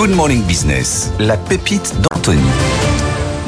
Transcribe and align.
Good 0.00 0.16
Morning 0.16 0.42
Business, 0.44 1.12
la 1.18 1.36
pépite 1.36 1.94
d'Anthony. 2.00 2.40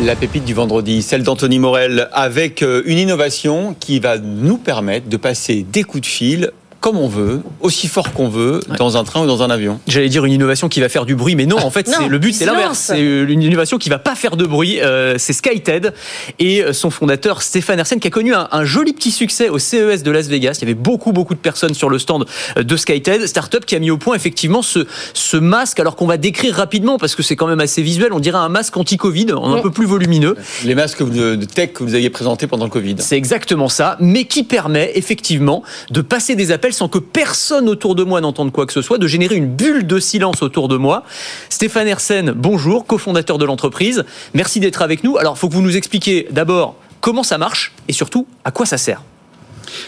La 0.05 0.15
pépite 0.15 0.45
du 0.45 0.53
vendredi, 0.53 1.01
celle 1.01 1.23
d'Anthony 1.23 1.59
Morel, 1.59 2.11
avec 2.13 2.63
euh, 2.63 2.83
une 2.85 2.99
innovation 2.99 3.75
qui 3.81 4.01
va 4.01 4.19
nous 4.19 4.59
permettre 4.59 5.09
de 5.09 5.17
passer 5.17 5.63
des 5.63 5.83
coups 5.83 6.03
de 6.03 6.07
fil 6.07 6.53
comme 6.83 6.99
on 6.99 7.07
veut, 7.07 7.41
aussi 7.61 7.87
fort 7.87 8.13
qu'on 8.13 8.29
veut, 8.29 8.61
dans 8.77 8.97
un 8.97 9.05
train 9.05 9.23
ou 9.23 9.27
dans 9.27 9.43
un 9.45 9.51
avion. 9.51 9.79
J'allais 9.87 10.09
dire 10.09 10.25
une 10.25 10.33
innovation 10.33 10.69
qui 10.69 10.81
va 10.81 10.89
faire 10.89 11.07
du 11.07 11.15
bruit, 11.15 11.37
mais 11.37 11.47
non, 11.47 11.57
en 11.59 11.71
fait, 11.71 11.87
Non, 11.87 11.95
c'est 12.01 12.09
le 12.09 12.19
but, 12.19 12.35
c'est 12.35 12.45
l'inverse. 12.45 12.79
C'est 12.79 13.01
une 13.01 13.41
innovation 13.41 13.79
qui 13.79 13.89
va 13.89 14.01
pas 14.01 14.17
faire 14.17 14.37
de 14.37 14.45
bruit. 14.45 14.81
Euh, 14.81 15.15
c'est 15.17 15.33
SkyTED 15.33 15.95
et 16.41 16.65
son 16.73 16.91
fondateur 16.91 17.41
Stéphane 17.41 17.79
Hersen 17.79 18.01
qui 18.01 18.09
a 18.09 18.11
connu 18.11 18.35
un, 18.35 18.49
un 18.51 18.65
joli 18.65 18.93
petit 18.93 19.13
succès 19.13 19.49
au 19.49 19.61
CES 19.61 20.03
de 20.03 20.11
Las 20.11 20.27
Vegas. 20.27 20.59
Il 20.61 20.63
y 20.63 20.65
avait 20.65 20.75
beaucoup, 20.75 21.13
beaucoup 21.13 21.35
de 21.35 21.39
personnes 21.39 21.75
sur 21.75 21.89
le 21.89 22.01
stand 22.01 22.27
de 22.57 22.77
SkyTED, 22.77 23.27
startup 23.29 23.65
qui 23.65 23.77
a 23.77 23.79
mis 23.79 23.93
au 23.93 23.97
point 23.97 24.17
effectivement 24.17 24.63
ce, 24.63 24.85
ce 25.15 25.37
masque, 25.37 25.79
alors 25.79 25.95
qu'on 25.95 26.07
va 26.07 26.17
décrire 26.17 26.57
rapidement 26.57 26.99
parce 26.99 27.15
que 27.15 27.23
c'est 27.23 27.37
quand 27.37 27.47
même 27.47 27.61
assez 27.61 27.83
visuel. 27.83 28.13
On 28.13 28.19
dirait 28.19 28.39
un 28.39 28.49
masque 28.49 28.77
anti-Covid, 28.77 29.29
un 29.41 29.61
peu 29.61 29.71
plus 29.71 29.87
volumineux. 29.87 30.37
Les 30.65 30.75
masques 30.75 31.09
de, 31.09 31.37
de 31.37 31.45
tech 31.45 31.75
que 31.75 31.85
vous 31.85 31.95
aviez 31.95 32.11
présentés 32.11 32.49
pendant 32.49 32.65
le 32.65 32.71
Covid. 32.71 32.97
C'est 32.99 33.17
exactement 33.17 33.69
ça, 33.69 33.97
mais 34.01 34.25
qui 34.25 34.43
permet 34.43 34.91
effectivement 34.97 35.63
de 35.91 36.01
passer 36.01 36.35
des 36.35 36.51
appels 36.51 36.72
sans 36.73 36.89
que 36.89 36.99
personne 36.99 37.69
autour 37.69 37.95
de 37.95 38.05
moi 38.05 38.21
n'entende 38.21 38.53
quoi 38.53 38.67
que 38.67 38.73
ce 38.73 38.83
soit, 38.83 38.99
de 38.99 39.07
générer 39.07 39.37
une 39.37 39.49
bulle 39.49 39.87
de 39.87 39.99
silence 39.99 40.43
autour 40.43 40.69
de 40.69 40.77
moi. 40.77 41.05
Stéphane 41.49 41.89
Hersen, 41.89 42.33
bonjour, 42.33 42.87
cofondateur 42.87 43.39
de 43.39 43.45
l'entreprise. 43.45 44.05
Merci 44.35 44.61
d'être 44.61 44.83
avec 44.83 45.05
nous. 45.05 45.17
Alors, 45.19 45.35
il 45.37 45.39
faut 45.39 45.49
que 45.49 45.55
vous 45.55 45.63
nous 45.63 45.77
expliquiez 45.77 46.27
d'abord 46.31 46.77
comment 47.01 47.23
ça 47.23 47.39
marche 47.39 47.73
et 47.89 47.93
surtout 47.93 48.27
à 48.45 48.51
quoi 48.51 48.67
ça 48.67 48.79
sert. 48.79 49.03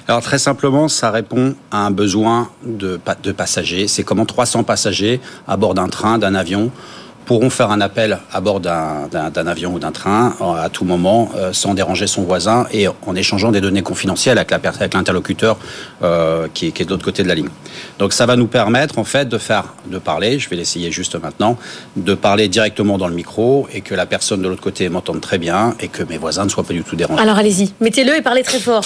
Alors 0.09 0.23
très 0.23 0.39
simplement, 0.39 0.89
ça 0.89 1.11
répond 1.11 1.55
à 1.71 1.87
un 1.87 1.91
besoin 1.91 2.51
de, 2.65 2.99
de 3.23 3.33
passagers. 3.33 3.89
C'est 3.89 4.03
comment 4.03 4.25
300 4.25 4.65
passagers 4.65 5.21
à 5.47 5.57
bord 5.57 5.75
d'un 5.75 5.89
train, 5.89 6.19
d'un 6.19 6.35
avion 6.35 6.71
pourront 7.27 7.51
faire 7.51 7.71
un 7.71 7.81
appel 7.81 8.19
à 8.33 8.41
bord 8.41 8.61
d'un 8.61 9.47
avion 9.47 9.73
ou 9.75 9.79
d'un 9.79 9.93
train 9.93 10.35
euh, 10.41 10.63
à 10.65 10.69
tout 10.69 10.85
moment 10.85 11.31
euh, 11.37 11.53
sans 11.53 11.75
déranger 11.75 12.07
son 12.07 12.23
voisin 12.23 12.67
et 12.73 12.87
en 12.89 13.15
échangeant 13.17 13.51
des 13.51 13.61
données 13.61 13.83
confidentielles 13.83 14.39
avec 14.39 14.95
l'interlocuteur 14.95 15.57
euh, 16.03 16.47
qui, 16.53 16.69
est- 16.69 16.71
qui 16.73 16.83
est 16.83 16.85
de 16.87 16.91
l'autre 16.91 17.05
côté 17.05 17.23
de 17.23 17.29
la 17.29 17.35
ligne. 17.35 17.49
Donc 17.99 18.13
ça 18.13 18.27
va 18.27 18.37
nous 18.37 18.47
permettre 18.47 18.99
en 18.99 19.05
fait 19.05 19.29
de 19.29 19.39
faire 19.39 19.75
de 19.87 19.99
parler, 19.99 20.39
je 20.39 20.49
vais 20.49 20.57
l'essayer 20.57 20.91
juste 20.93 21.21
maintenant, 21.21 21.57
de 21.97 22.15
parler 22.15 22.49
directement 22.49 22.99
dans 22.99 23.09
le 23.09 23.15
micro 23.15 23.67
et 23.73 23.81
que 23.81 23.95
la 23.95 24.07
personne 24.07 24.43
de 24.43 24.49
l'autre 24.49 24.63
côté 24.63 24.89
m'entende 24.89 25.21
très 25.21 25.39
bien 25.39 25.75
et 25.81 25.89
que 25.89 26.03
mes 26.03 26.19
voisins 26.19 26.45
ne 26.45 26.51
soient 26.51 26.65
pas 26.65 26.73
du 26.75 26.83
tout 26.83 26.97
dérangés. 26.97 27.23
Alors 27.23 27.39
allez-y, 27.39 27.73
mettez-le 27.81 28.17
et 28.17 28.23
parlez 28.23 28.43
très 28.43 28.59
fort. 28.59 28.85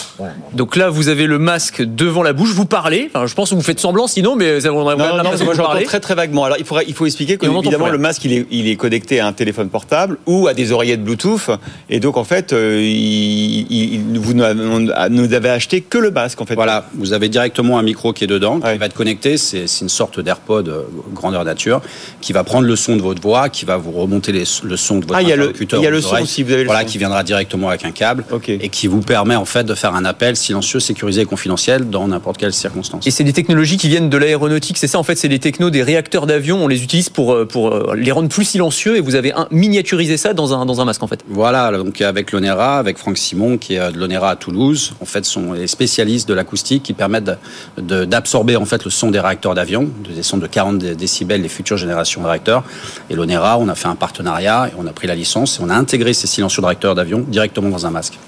Donc 0.53 0.77
là, 0.77 0.89
vous 0.91 1.09
avez 1.09 1.27
le 1.27 1.39
masque 1.39 1.83
devant 1.83 2.23
la 2.23 2.33
bouche, 2.33 2.51
vous 2.53 2.67
parlez. 2.67 3.11
Enfin, 3.13 3.27
je 3.27 3.35
pense 3.35 3.51
que 3.51 3.55
vous 3.55 3.63
faites 3.63 3.81
semblant 3.81 4.07
sinon, 4.07 4.37
mais 4.37 4.61
non, 4.61 4.85
non, 4.85 5.17
l'impression 5.17 5.47
vous 5.47 5.57
parlez. 5.57 5.85
très 5.85 6.01
très 6.01 6.15
vaguement. 6.15 6.45
Alors 6.45 6.59
il, 6.59 6.65
faudra, 6.65 6.83
il 6.85 6.95
faut 6.95 7.07
expliquer 7.07 7.37
que 7.37 7.47
évidemment 7.47 7.89
le 7.89 7.99
masque 7.99 8.25
il 8.31 8.39
est, 8.39 8.47
il 8.51 8.69
est 8.69 8.77
connecté 8.77 9.21
à 9.21 9.27
un 9.27 9.33
téléphone 9.33 9.69
portable 9.69 10.19
ou 10.27 10.47
à 10.49 10.55
des 10.55 10.73
oreillettes 10.73 11.03
Bluetooth 11.03 11.51
et 11.91 12.01
donc 12.01 12.17
en 12.17 12.25
fait 12.25 12.53
euh, 12.53 12.81
il, 12.83 13.67
il- 13.71 14.19
vous 14.19 14.35
nous 14.35 14.89
nous 15.11 15.33
avez 15.35 15.49
acheté 15.51 15.81
que 15.81 15.99
le 15.99 16.11
masque 16.11 16.41
en 16.41 16.47
fait. 16.47 16.55
Voilà, 16.55 16.87
vous 16.95 17.13
avez 17.13 17.29
directement 17.29 17.79
un 17.79 17.83
micro 17.83 18.13
qui 18.13 18.25
est 18.25 18.29
dedans, 18.29 18.59
Ouais. 18.61 18.73
qui 18.75 18.79
va 18.79 18.87
être 18.87 18.95
connecté. 18.95 19.37
C'est 19.39 19.67
c'est 19.67 19.83
une 19.83 19.89
sorte 19.89 20.21
d'AirPod 20.21 20.69
euh, 20.69 20.83
grandeur 21.13 21.45
nature, 21.45 21.81
qui 22.21 22.33
va 22.33 22.45
prendre 22.45 22.67
le 22.67 22.77
son 22.77 22.97
de 22.97 23.03
votre 23.03 23.21
voix, 23.23 23.49
qui 23.49 23.65
va 23.65 23.77
vous 23.77 23.93
remonter 23.93 24.33
les- 24.33 24.45
le 24.65 24.77
son 24.77 24.97
de 24.99 25.05
votre 25.05 25.15
Ah, 25.17 25.23
il 25.23 25.29
y 25.29 25.33
a 25.33 25.37
le- 25.37 25.43
interlocuteur 25.45 25.81
il 25.81 25.85
y 25.85 25.87
a 25.87 25.91
aux 25.91 25.93
le 25.93 26.01
son 26.01 26.17
aussi, 26.23 26.43
vous 26.43 26.53
avez 26.53 26.63
le 26.63 26.67
voilà, 26.69 26.83
son. 26.83 26.87
qui 26.89 26.99
viendra 26.99 27.23
directement 27.23 27.69
avec 27.69 27.85
un 27.85 27.91
câble 27.93 28.25
et 28.49 28.69
qui 28.69 28.87
vous 28.87 29.01
permet 29.01 29.37
en 29.37 29.45
fait 29.45 29.65
de 29.65 29.75
faire 29.75 29.95
un 29.95 30.05
appel 30.05 30.37
silencieux, 30.37 30.81
sécurisé 30.81 31.23
et 31.23 31.25
confidentiel 31.25 31.89
dans 31.89 32.09
n'importe 32.09 32.39
quelle 32.39 32.53
circonstance. 32.53 33.07
Et 33.07 33.11
c'est 33.11 33.25
des 33.25 33.33
technologies 33.33 33.77
qui 33.77 33.89
viennent 33.89 34.11
de 34.11 34.17
l'aéronautique, 34.17 34.79
c'est 34.79 34.87
ça 34.89 34.99
en 34.99 35.03
fait, 35.03 35.17
c'est 35.17 35.29
les 35.29 35.39
technos 35.39 35.71
des 35.71 35.83
réacteurs 35.83 36.27
d'avion, 36.27 36.63
on 36.65 36.69
les 36.69 36.83
utilise 36.83 37.09
pour, 37.09 37.33
euh, 37.33 37.45
pour 37.47 37.95
les 37.95 38.13
plus 38.27 38.45
silencieux 38.45 38.97
et 38.97 39.01
vous 39.01 39.15
avez 39.15 39.33
un, 39.33 39.47
miniaturisé 39.53 40.17
ça 40.17 40.35
dans 40.35 40.53
un, 40.53 40.67
dans 40.67 40.81
un 40.81 40.85
masque 40.85 41.05
en 41.05 41.07
fait. 41.07 41.21
Voilà, 41.29 41.71
donc 41.79 42.01
avec 42.01 42.33
l'ONERA, 42.33 42.79
avec 42.79 42.99
Franck 42.99 43.17
Simon, 43.19 43.57
qui 43.59 43.75
est 43.75 43.79
euh, 43.79 43.93
de 43.93 43.99
l'ONERA 43.99 44.31
à 44.31 44.37
Toulouse, 44.37 44.95
en 45.01 45.05
fait, 45.05 45.25
sont 45.25 45.53
les 45.53 45.69
spécialistes 45.69 46.29
de 46.29 46.35
l'acoustique 46.35 46.83
qui 46.83 46.95
permettent 46.95 47.31
d'absorber 47.79 48.57
en 48.57 48.65
fait 48.65 48.85
le 48.85 48.91
son 48.91 49.13
des 49.13 49.21
réacteurs 49.21 49.55
d'avion, 49.55 49.89
des 50.13 50.25
sons 50.25 50.39
de 50.39 50.47
40 50.49 50.79
dé- 50.79 50.95
décibels 50.97 51.43
des 51.43 51.49
futures 51.49 51.77
générations 51.77 52.23
de 52.23 52.27
réacteurs. 52.27 52.65
Et 53.11 53.15
l'ONERA, 53.15 53.59
on 53.59 53.69
a 53.69 53.75
fait 53.77 53.89
un 53.89 53.95
partenariat 53.95 54.69
et 54.69 54.73
on 54.79 54.87
a 54.87 54.93
pris 54.93 55.07
la 55.07 55.15
licence 55.15 55.59
et 55.61 55.63
on 55.63 55.71
a 55.71 55.75
intégré 55.77 56.13
ces 56.15 56.27
silencieux 56.27 56.61
de 56.63 56.67
réacteurs 56.67 56.95
d'avion 56.95 57.21
directement 57.29 57.69
dans 57.69 57.87
un 57.87 57.91
masque. 57.91 58.19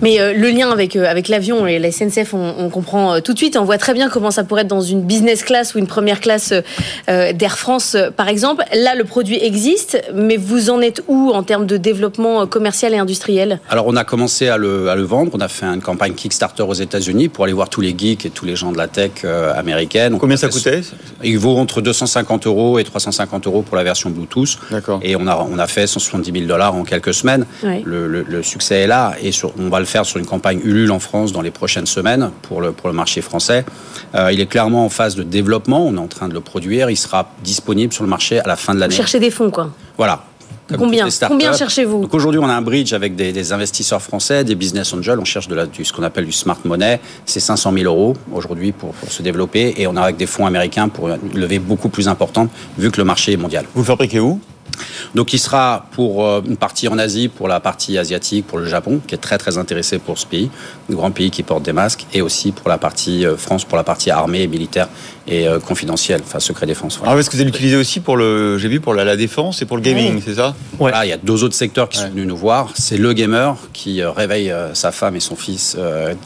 Mais 0.00 0.20
euh, 0.20 0.32
le 0.34 0.48
lien 0.50 0.70
avec, 0.70 0.96
euh, 0.96 1.04
avec 1.06 1.28
l'avion 1.28 1.66
et 1.66 1.78
la 1.78 1.90
SNCF, 1.92 2.34
on, 2.34 2.54
on 2.58 2.68
comprend 2.70 3.14
euh, 3.14 3.20
tout 3.20 3.32
de 3.32 3.38
suite. 3.38 3.56
On 3.56 3.64
voit 3.64 3.78
très 3.78 3.94
bien 3.94 4.08
comment 4.08 4.30
ça 4.30 4.42
pourrait 4.44 4.62
être 4.62 4.68
dans 4.68 4.80
une 4.80 5.02
business 5.02 5.42
class 5.44 5.74
ou 5.74 5.78
une 5.78 5.86
première 5.86 6.20
classe 6.20 6.52
d'Air 7.08 7.58
France, 7.58 7.94
euh, 7.94 8.10
par 8.10 8.28
exemple. 8.28 8.64
Là, 8.74 8.94
le 8.94 9.04
produit 9.04 9.38
existe, 9.42 10.02
mais 10.14 10.36
vous 10.36 10.70
en 10.70 10.80
êtes 10.80 11.02
où 11.08 11.30
en 11.32 11.42
termes 11.42 11.66
de 11.66 11.76
développement 11.76 12.46
commercial 12.46 12.94
et 12.94 12.98
industriel? 12.98 13.60
Alors 13.68 13.86
on 13.86 13.96
a 13.96 14.04
commencé 14.04 14.48
à 14.48 14.56
le, 14.56 14.88
à 14.88 14.94
le 14.96 15.02
vendre, 15.02 15.30
on 15.34 15.40
a 15.40 15.48
fait 15.48 15.66
une 15.66 15.80
campagne 15.82 16.14
Kickstarter 16.14 16.62
aux 16.62 16.72
États-Unis 16.74 17.28
pour 17.28 17.44
aller 17.44 17.52
voir 17.52 17.68
tous 17.68 17.80
les 17.80 17.94
geeks 17.96 18.26
et 18.26 18.30
tous 18.30 18.44
les 18.44 18.56
gens 18.56 18.72
de 18.72 18.78
la 18.78 18.88
tech 18.88 19.10
euh, 19.24 19.52
américaine. 19.54 20.16
Combien 20.18 20.36
ça 20.36 20.48
coûtait? 20.48 20.80
Il 21.22 21.38
vaut 21.38 21.56
entre 21.56 21.80
250 21.80 22.46
euros 22.46 22.78
et 22.78 22.84
350 22.84 23.46
euros 23.46 23.62
pour 23.62 23.76
la 23.76 23.84
version 23.84 24.10
Bluetooth. 24.10 24.58
D'accord. 24.70 25.00
Et 25.02 25.16
on 25.16 25.26
a, 25.26 25.36
on 25.50 25.58
a 25.58 25.66
fait 25.66 25.86
170 25.86 26.32
000 26.32 26.46
dollars 26.46 26.74
en 26.74 26.84
quelques 26.84 27.14
semaines. 27.14 27.46
Ouais. 27.62 27.82
Le, 27.84 28.06
le- 28.08 28.24
le 28.28 28.42
succès 28.42 28.80
est 28.80 28.86
là 28.86 29.14
et 29.22 29.32
sur- 29.32 29.51
on 29.58 29.68
va 29.68 29.80
le 29.80 29.86
faire 29.86 30.04
sur 30.06 30.18
une 30.18 30.26
campagne 30.26 30.60
Ulule 30.64 30.90
en 30.90 30.98
France 30.98 31.32
dans 31.32 31.42
les 31.42 31.50
prochaines 31.50 31.86
semaines 31.86 32.30
pour 32.42 32.60
le, 32.60 32.72
pour 32.72 32.88
le 32.88 32.94
marché 32.94 33.20
français. 33.20 33.64
Euh, 34.14 34.32
il 34.32 34.40
est 34.40 34.46
clairement 34.46 34.84
en 34.84 34.88
phase 34.88 35.14
de 35.16 35.22
développement. 35.22 35.86
On 35.86 35.94
est 35.96 36.00
en 36.00 36.08
train 36.08 36.28
de 36.28 36.34
le 36.34 36.40
produire. 36.40 36.90
Il 36.90 36.96
sera 36.96 37.30
disponible 37.42 37.92
sur 37.92 38.04
le 38.04 38.10
marché 38.10 38.38
à 38.40 38.46
la 38.46 38.56
fin 38.56 38.74
de 38.74 38.80
l'année. 38.80 38.94
Chercher 38.94 39.20
des 39.20 39.30
fonds, 39.30 39.50
quoi. 39.50 39.70
Voilà. 39.96 40.24
Combien 40.76 41.52
cherchez-vous 41.52 42.02
Donc 42.02 42.14
aujourd'hui, 42.14 42.40
on 42.42 42.48
a 42.48 42.54
un 42.54 42.62
bridge 42.62 42.92
avec 42.92 43.14
des, 43.14 43.32
des 43.32 43.52
investisseurs 43.52 44.00
français, 44.00 44.44
des 44.44 44.54
business 44.54 44.92
angels. 44.94 45.18
On 45.20 45.24
cherche 45.24 45.48
de 45.48 45.54
la, 45.54 45.66
du, 45.66 45.84
ce 45.84 45.92
qu'on 45.92 46.02
appelle 46.02 46.24
du 46.24 46.32
smart 46.32 46.58
money. 46.64 47.00
C'est 47.26 47.40
500 47.40 47.72
000 47.72 47.84
euros 47.84 48.16
aujourd'hui 48.32 48.72
pour, 48.72 48.92
pour 48.92 49.12
se 49.12 49.22
développer. 49.22 49.74
Et 49.76 49.86
on 49.86 49.96
a 49.96 50.02
avec 50.02 50.16
des 50.16 50.26
fonds 50.26 50.46
américains 50.46 50.88
pour 50.88 51.08
une 51.08 51.38
levée 51.38 51.58
beaucoup 51.58 51.88
plus 51.88 52.08
importante 52.08 52.50
vu 52.78 52.90
que 52.90 52.98
le 52.98 53.04
marché 53.04 53.32
est 53.32 53.36
mondial. 53.36 53.66
Vous 53.74 53.82
le 53.82 53.86
fabriquez 53.86 54.20
où? 54.20 54.40
Donc 55.14 55.32
il 55.34 55.38
sera 55.38 55.86
pour 55.92 56.24
euh, 56.24 56.40
une 56.46 56.56
partie 56.56 56.88
en 56.88 56.98
Asie, 56.98 57.28
pour 57.28 57.46
la 57.48 57.60
partie 57.60 57.98
asiatique, 57.98 58.46
pour 58.46 58.58
le 58.58 58.66
Japon, 58.66 59.00
qui 59.06 59.14
est 59.14 59.18
très 59.18 59.36
très 59.36 59.58
intéressé 59.58 59.98
pour 59.98 60.18
ce 60.18 60.26
pays, 60.26 60.50
un 60.90 60.94
grand 60.94 61.10
pays 61.10 61.30
qui 61.30 61.42
porte 61.42 61.62
des 61.62 61.72
masques, 61.72 62.06
et 62.14 62.22
aussi 62.22 62.52
pour 62.52 62.68
la 62.68 62.78
partie 62.78 63.26
euh, 63.26 63.36
France, 63.36 63.64
pour 63.64 63.76
la 63.76 63.84
partie 63.84 64.10
armée 64.10 64.46
militaire 64.46 64.88
et 65.28 65.46
euh, 65.46 65.60
confidentielle, 65.60 66.20
enfin 66.24 66.40
secret 66.40 66.66
défense. 66.66 66.96
Voilà. 66.96 67.10
Alors 67.12 67.20
est-ce 67.20 67.28
que 67.30 67.36
vous 67.36 67.42
allez 67.42 67.50
l'utiliser 67.50 67.76
aussi 67.76 68.00
pour 68.00 68.16
le 68.16 68.56
j'ai 68.58 68.68
vu 68.68 68.80
pour 68.80 68.94
la, 68.94 69.04
la 69.04 69.16
défense 69.16 69.60
et 69.62 69.66
pour 69.66 69.76
le 69.76 69.82
gaming, 69.82 70.20
c'est 70.24 70.34
ça? 70.34 70.54
Voilà, 70.78 71.04
il 71.04 71.10
y 71.10 71.12
a 71.12 71.18
deux 71.18 71.44
autres 71.44 71.54
secteurs 71.54 71.88
qui 71.88 71.98
Ouais. 71.98 72.04
sont 72.04 72.10
venus 72.10 72.26
nous 72.26 72.36
voir. 72.36 72.70
C'est 72.74 72.96
le 72.96 73.12
gamer 73.12 73.56
qui 73.74 74.02
réveille 74.02 74.52
sa 74.72 74.90
femme 74.92 75.14
et 75.16 75.20
son 75.20 75.36
fils 75.36 75.76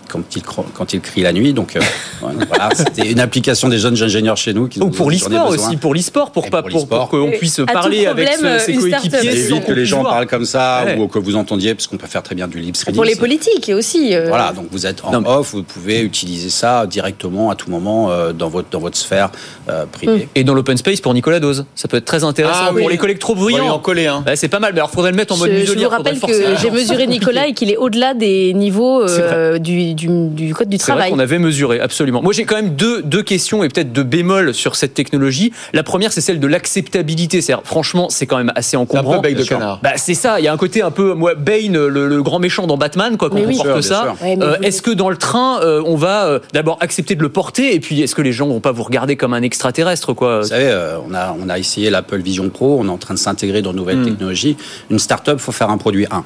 quand, 0.08 0.36
il, 0.36 0.42
quand 0.42 0.92
il 0.92 1.00
crie 1.00 1.22
la 1.22 1.32
nuit. 1.32 1.53
Donc 1.56 1.76
voilà, 2.20 2.68
c'était 2.74 3.10
une 3.10 3.20
application 3.20 3.68
des 3.68 3.78
jeunes 3.78 4.00
ingénieurs 4.03 4.36
chez 4.36 4.54
nous. 4.54 4.68
Qui 4.68 4.80
Ou 4.80 4.91
pour 4.91 5.10
l'e-sport 5.10 5.48
aussi, 5.48 5.76
pour 5.76 5.94
l'e-sport, 5.94 6.30
pour, 6.30 6.47
Et 6.47 6.50
pas, 6.50 6.62
pour 6.62 6.70
pour, 6.70 6.80
l'e-sport. 6.80 7.08
pour 7.08 7.20
qu'on 7.20 7.30
puisse 7.32 7.58
à 7.58 7.66
parler 7.66 8.06
avec 8.06 8.25
problème, 8.34 8.59
ce- 8.59 8.64
ses 8.66 8.72
une 8.72 8.81
start-up. 8.81 9.25
Évite 9.25 9.64
que 9.64 9.72
les 9.72 9.87
gens 9.87 10.03
parlent 10.03 10.26
comme 10.26 10.44
ça 10.44 10.82
Ouais. 10.84 10.97
ou 10.98 11.09
que 11.09 11.19
vous 11.19 11.37
entendiez, 11.37 11.75
parce 11.75 11.87
qu'on 11.87 11.97
peut 11.97 12.06
faire 12.06 12.22
très 12.22 12.34
bien 12.34 12.48
du 12.48 12.59
reading. 12.59 12.75
Pour 12.94 13.04
les 13.04 13.16
politiques 13.16 13.70
aussi. 13.75 14.14
euh, 14.14 14.26
Voilà, 14.28 14.53
donc 14.53 14.66
vous 14.70 14.87
êtes 14.87 15.04
en 15.04 15.10
Non, 15.12 15.20
mais- 15.20 15.28
off, 15.28 15.53
vous 15.53 15.62
pouvez 15.62 16.00
utiliser 16.00 16.50
ça 16.50 16.86
directement 16.86 17.50
à 17.50 17.54
tout 17.54 17.70
moment 17.70 18.10
euh, 18.10 18.32
dans 18.32 18.48
votre 18.48 18.69
dans 18.70 18.81
votre 18.81 18.97
sphère 18.97 19.31
euh, 19.69 19.86
privée. 19.86 20.28
Et 20.34 20.44
dans 20.44 20.54
l'open 20.54 20.76
space 20.76 21.00
pour 21.00 21.15
Nicolas 21.15 21.41
Dose. 21.41 21.65
Ça 21.75 21.88
peut 21.88 21.97
être 21.97 22.04
très 22.04 22.25
intéressant 22.25 22.59
Ah 22.69 22.70
oui. 22.75 22.81
pour 22.81 22.91
les 22.91 22.97
collègues 22.97 23.19
trop 23.19 23.34
On 23.34 23.47
lui 23.47 23.54
en 23.54 23.59
bruyants. 23.59 23.78
coller 23.78 24.06
un. 24.06 24.22
Ouais, 24.26 24.36
c'est 24.36 24.48
pas 24.48 24.59
mal, 24.60 24.72
mais 24.72 24.81
alors 24.81 24.91
faudrait 24.91 25.10
le 25.10 25.16
mettre 25.16 25.34
en 25.34 25.36
mode 25.36 25.50
Je, 25.53 25.65
je 25.66 25.72
vous 25.78 25.88
rappelle 25.88 26.19
que 26.20 26.56
j'ai 26.60 26.70
mesuré 26.70 27.06
Nicolas 27.06 27.47
et 27.48 27.53
qu'il 27.54 27.70
est 27.70 27.76
au-delà 27.76 28.15
des 28.15 28.53
niveaux 28.54 29.03
euh, 29.03 29.59
du, 29.59 29.94
du, 29.94 30.09
du 30.28 30.54
code 30.54 30.69
du 30.69 30.76
C'est 30.78 30.84
vrai 30.84 30.92
travail. 30.92 31.10
qu'on 31.10 31.19
avait 31.19 31.38
mesuré, 31.38 31.81
absolument. 31.81 32.22
Moi, 32.22 32.32
j'ai 32.32 32.44
quand 32.44 32.56
même 32.56 32.75
deux, 32.76 33.03
deux 33.03 33.22
questions 33.22 33.62
et 33.65 33.69
peut-être 33.69 33.92
deux 33.92 34.03
bémols 34.03 34.54
sur 34.54 34.76
cette 34.76 34.94
technologie. 34.94 35.53
La 35.72 35.82
première, 35.82 36.12
c'est 36.12 36.20
celle 36.20 36.41
de 36.41 36.47
l'acceptabilité. 36.47 37.41
C'est-à-dire, 37.41 37.65
franchement, 37.66 38.09
c'est 38.16 38.27
quand 38.27 38.36
même 38.39 38.53
assez 38.57 38.77
un 38.77 38.80
encombrant. 38.80 39.16
peu 39.16 39.21
bec 39.28 39.36
de 39.36 39.45
canard. 39.45 39.80
Bah, 39.83 39.92
c'est 39.97 40.15
ça, 40.15 40.41
il 40.41 40.45
y 40.45 40.48
a 40.48 40.53
un 40.53 40.57
côté 40.57 40.83
un 40.83 40.91
peu, 40.91 41.15
moi, 41.15 41.34
Bane, 41.34 41.72
le, 41.86 42.09
le 42.09 42.22
grand 42.22 42.39
méchant 42.39 42.66
dans 42.66 42.77
Batman, 42.77 43.16
quoi, 43.16 43.28
quand 43.30 43.36
Mais 43.36 43.45
on 43.45 43.48
oui. 43.48 43.57
porte 43.63 43.83
ça. 43.83 44.15
Ouais, 44.22 44.36
Euh, 44.41 44.57
est-ce 44.63 44.83
que 44.83 44.91
dans 44.91 45.09
le 45.10 45.16
train, 45.16 45.60
euh, 45.63 45.83
on 45.86 45.97
va 45.97 46.27
euh, 46.27 46.39
d'abord 46.53 46.78
accepter 46.80 47.15
de 47.15 47.22
le 47.22 47.28
porter 47.28 47.74
et 47.74 47.80
puis 47.80 48.03
est-ce 48.03 48.15
que 48.15 48.22
les 48.22 48.33
gens 48.33 48.48
vont 48.48 48.60
pas 48.60 48.72
vous 48.72 48.83
regarder 48.83 49.16
comme 49.16 49.34
un 49.34 49.42
extraterrestre, 49.42 50.13
quoi? 50.15 50.41
Vous 50.41 50.47
savez, 50.48 50.66
euh, 50.68 50.98
on 51.09 51.15
a 51.15 51.34
on 51.41 51.48
a 51.48 51.59
essayé 51.59 51.91
l'Apple 51.91 52.18
Vision 52.21 52.48
Pro, 52.48 52.78
on 52.80 52.86
est 52.86 52.91
en 52.91 52.98
train 52.98 53.15
de 53.15 53.18
s'intégrer 53.18 53.63
dans 53.63 53.72
de 53.72 53.77
nouvelles 53.77 53.98
Hmm. 54.01 54.04
technologies. 54.07 54.57
Une 54.91 54.98
startup, 54.98 55.39
faut 55.39 55.53
faire 55.53 55.71
un 55.71 55.78
produit 55.78 56.07
1. 56.10 56.24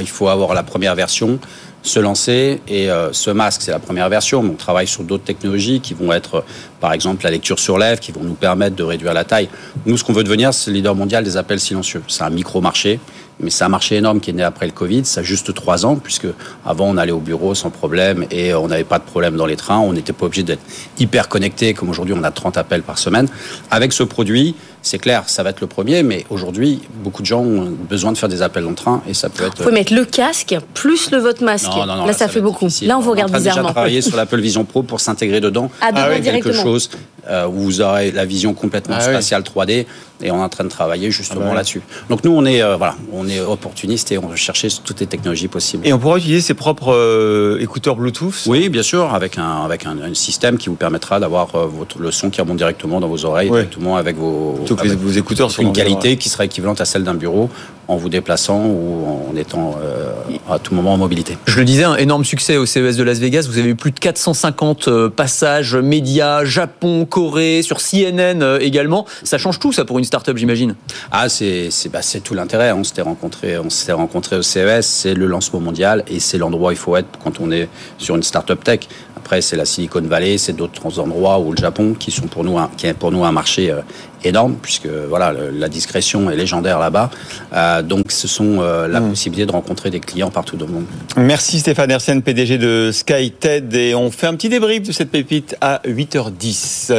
Il 0.00 0.08
faut 0.08 0.28
avoir 0.28 0.54
la 0.54 0.62
première 0.62 0.94
version, 0.94 1.38
se 1.82 1.98
lancer 1.98 2.60
et 2.68 2.90
euh, 2.90 3.12
ce 3.12 3.30
masque, 3.30 3.62
c'est 3.62 3.72
la 3.72 3.78
première 3.78 4.08
version. 4.08 4.42
Mais 4.42 4.50
on 4.50 4.56
travaille 4.56 4.86
sur 4.86 5.02
d'autres 5.02 5.24
technologies 5.24 5.80
qui 5.80 5.94
vont 5.94 6.12
être, 6.12 6.36
euh, 6.36 6.44
par 6.80 6.92
exemple, 6.92 7.24
la 7.24 7.30
lecture 7.30 7.58
sur 7.58 7.78
lèvres, 7.78 8.00
qui 8.00 8.12
vont 8.12 8.22
nous 8.22 8.34
permettre 8.34 8.76
de 8.76 8.82
réduire 8.82 9.12
la 9.12 9.24
taille. 9.24 9.48
Nous, 9.84 9.96
ce 9.96 10.04
qu'on 10.04 10.12
veut 10.12 10.24
devenir, 10.24 10.54
c'est 10.54 10.70
le 10.70 10.76
leader 10.76 10.94
mondial 10.94 11.24
des 11.24 11.36
appels 11.36 11.60
silencieux. 11.60 12.02
C'est 12.08 12.22
un 12.22 12.30
micro-marché, 12.30 13.00
mais 13.40 13.50
c'est 13.50 13.64
un 13.64 13.68
marché 13.68 13.96
énorme 13.96 14.20
qui 14.20 14.30
est 14.30 14.34
né 14.34 14.42
après 14.42 14.66
le 14.66 14.72
Covid. 14.72 15.04
Ça 15.04 15.20
a 15.20 15.22
juste 15.22 15.52
trois 15.54 15.84
ans, 15.84 15.96
puisque 15.96 16.26
avant, 16.64 16.86
on 16.88 16.96
allait 16.96 17.12
au 17.12 17.18
bureau 17.20 17.54
sans 17.54 17.70
problème 17.70 18.26
et 18.30 18.52
euh, 18.52 18.58
on 18.58 18.68
n'avait 18.68 18.84
pas 18.84 18.98
de 18.98 19.04
problème 19.04 19.36
dans 19.36 19.46
les 19.46 19.56
trains. 19.56 19.78
On 19.78 19.92
n'était 19.92 20.12
pas 20.12 20.26
obligé 20.26 20.42
d'être 20.42 20.62
hyper 20.98 21.28
connecté, 21.28 21.74
comme 21.74 21.90
aujourd'hui, 21.90 22.14
on 22.16 22.22
a 22.22 22.30
30 22.30 22.56
appels 22.56 22.82
par 22.82 22.98
semaine. 22.98 23.28
Avec 23.70 23.92
ce 23.92 24.02
produit, 24.02 24.54
c'est 24.82 24.98
clair, 24.98 25.24
ça 25.28 25.42
va 25.42 25.50
être 25.50 25.60
le 25.60 25.68
premier, 25.68 26.02
mais 26.02 26.24
aujourd'hui, 26.28 26.80
beaucoup 27.02 27.22
de 27.22 27.26
gens 27.26 27.40
ont 27.40 27.70
besoin 27.88 28.12
de 28.12 28.18
faire 28.18 28.28
des 28.28 28.42
appels 28.42 28.66
en 28.66 28.74
train 28.74 29.00
et 29.08 29.14
ça 29.14 29.28
peut 29.28 29.44
être. 29.44 29.56
Vous 29.58 29.62
pouvez 29.62 29.74
mettre 29.74 29.94
le 29.94 30.04
casque 30.04 30.56
plus 30.74 31.10
le 31.12 31.18
votre 31.18 31.44
masque. 31.44 31.68
Non, 31.68 31.86
non, 31.86 31.96
non, 31.96 32.06
là, 32.06 32.12
ça, 32.12 32.26
fait 32.28 32.40
beaucoup. 32.40 32.66
difficile. 32.66 32.88
Là, 32.88 32.98
on 32.98 33.00
vous 33.00 33.12
regarde 33.12 33.30
déjà 33.30 33.38
de 33.38 33.48
bizarrement. 33.48 33.70
travailler 33.72 34.02
sur 34.02 34.16
l'Apple 34.16 34.40
Vision 34.40 34.64
Pro 34.64 34.82
pour 34.82 35.00
s'intégrer 35.00 35.40
dedans. 35.40 35.70
Ah, 35.80 35.86
avec 35.86 36.24
quelque 36.24 36.40
directement. 36.48 36.62
chose 36.62 36.90
euh, 37.28 37.46
où 37.46 37.52
vous 37.52 37.80
aurez 37.80 38.10
la 38.10 38.24
vision 38.24 38.52
complètement 38.54 38.96
Ah 38.98 39.02
oui. 39.04 39.12
spatiale 39.12 39.42
3D 39.42 39.86
et 40.24 40.30
on 40.30 40.36
est 40.38 40.42
en 40.42 40.48
train 40.48 40.64
de 40.64 40.68
travailler 40.68 41.10
justement 41.10 41.42
Ah 41.46 41.48
bah 41.50 41.54
là-dessus. 41.56 41.82
Donc 42.08 42.22
nous, 42.24 42.30
on 42.32 42.44
est 42.44 42.62
euh, 42.62 42.76
voilà, 42.76 42.94
on 43.12 43.28
est 43.28 43.40
opportuniste 43.40 44.12
et 44.12 44.18
on 44.18 44.28
veut 44.28 44.36
chercher 44.36 44.68
toutes 44.84 45.00
les 45.00 45.06
technologies 45.06 45.48
possibles. 45.48 45.86
Et 45.86 45.92
on 45.92 45.98
pourra 45.98 46.18
utiliser 46.18 46.40
ses 46.40 46.54
propres 46.54 46.92
euh, 46.94 47.58
écouteurs 47.60 47.96
Bluetooth. 47.96 48.44
Oui, 48.46 48.68
bien 48.68 48.82
sûr, 48.84 49.12
avec 49.14 49.38
un 49.38 49.64
avec 49.64 49.84
un, 49.86 49.96
un 50.00 50.14
système 50.14 50.58
qui 50.58 50.68
vous 50.68 50.76
permettra 50.76 51.18
d'avoir 51.20 51.54
euh, 51.54 51.66
votre 51.66 51.98
le 51.98 52.10
son 52.10 52.30
qui 52.30 52.40
remonte 52.40 52.56
directement 52.58 53.00
dans 53.00 53.08
vos 53.08 53.24
oreilles, 53.24 53.50
Ouais. 53.50 53.60
directement 53.62 53.96
avec 53.96 54.16
vos 54.16 54.60
avec 54.78 54.92
vos 54.98 55.10
écouteurs 55.10 55.50
sur 55.50 55.62
une 55.62 55.72
qualité 55.72 56.16
qui 56.16 56.28
sera 56.28 56.44
équivalente 56.44 56.80
à 56.80 56.84
celle 56.84 57.02
d'un 57.04 57.14
bureau 57.14 57.50
en 57.88 57.96
vous 57.96 58.08
déplaçant 58.08 58.64
ou 58.66 59.30
en 59.30 59.36
étant 59.36 59.76
euh, 59.82 60.12
à 60.48 60.58
tout 60.58 60.74
moment 60.74 60.94
en 60.94 60.96
mobilité. 60.96 61.36
Je 61.46 61.58
le 61.58 61.64
disais, 61.64 61.84
un 61.84 61.96
énorme 61.96 62.24
succès 62.24 62.56
au 62.56 62.66
CES 62.66 62.96
de 62.96 63.02
Las 63.02 63.18
Vegas. 63.18 63.46
Vous 63.48 63.58
avez 63.58 63.70
eu 63.70 63.74
plus 63.74 63.90
de 63.90 63.98
450 63.98 64.88
euh, 64.88 65.08
passages 65.08 65.74
médias, 65.74 66.44
Japon, 66.44 67.04
Corée, 67.04 67.62
sur 67.62 67.78
CNN 67.78 68.42
euh, 68.42 68.58
également. 68.60 69.06
Ça 69.24 69.38
change 69.38 69.58
tout, 69.58 69.72
ça, 69.72 69.84
pour 69.84 69.98
une 69.98 70.04
start-up, 70.04 70.36
j'imagine. 70.36 70.74
Ah, 71.10 71.28
c'est 71.28 71.70
bah, 71.92 72.00
tout 72.22 72.34
l'intérêt. 72.34 72.72
On 72.72 72.84
s'était 72.84 73.02
rencontré, 73.02 73.58
on 73.58 73.70
s'était 73.70 73.92
rencontré 73.92 74.36
au 74.36 74.42
CES. 74.42 74.86
C'est 74.86 75.14
le 75.14 75.26
lancement 75.26 75.60
mondial 75.60 76.04
et 76.08 76.20
c'est 76.20 76.38
l'endroit 76.38 76.70
où 76.70 76.72
il 76.72 76.78
faut 76.78 76.96
être 76.96 77.08
quand 77.22 77.40
on 77.40 77.50
est 77.50 77.68
sur 77.98 78.16
une 78.16 78.22
start-up 78.22 78.62
tech. 78.62 78.80
Après, 79.16 79.40
c'est 79.40 79.56
la 79.56 79.64
Silicon 79.64 80.02
Valley, 80.02 80.36
c'est 80.36 80.52
d'autres 80.52 80.98
endroits 80.98 81.38
ou 81.38 81.52
le 81.52 81.56
Japon 81.56 81.94
qui 81.98 82.10
sont 82.10 82.26
pour 82.26 82.42
nous 82.42 82.58
un, 82.58 82.70
qui 82.76 82.86
est 82.86 82.94
pour 82.94 83.12
nous 83.12 83.24
un 83.24 83.30
marché 83.30 83.72
énorme 84.24 84.56
puisque 84.62 84.86
voilà 84.86 85.32
le- 85.32 85.50
la 85.50 85.68
discrétion 85.68 86.30
est 86.30 86.36
légendaire 86.36 86.78
là-bas. 86.78 87.10
Euh, 87.52 87.82
donc, 87.82 88.12
ce 88.12 88.28
sont 88.28 88.58
euh, 88.60 88.88
la 88.88 89.00
possibilité 89.00 89.46
de 89.46 89.52
rencontrer 89.52 89.90
des 89.90 90.00
clients 90.00 90.30
partout 90.30 90.56
dans 90.56 90.66
le 90.66 90.72
monde. 90.72 90.84
Merci 91.16 91.58
Stéphane 91.60 91.90
Hersen, 91.90 92.22
PDG 92.22 92.58
de 92.58 92.90
SkyTed. 92.92 93.74
Et 93.74 93.94
on 93.94 94.10
fait 94.10 94.26
un 94.26 94.34
petit 94.34 94.48
débrief 94.48 94.82
de 94.82 94.92
cette 94.92 95.10
pépite 95.10 95.56
à 95.60 95.80
8h10. 95.86 96.92